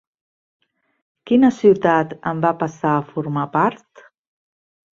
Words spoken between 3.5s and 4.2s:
part?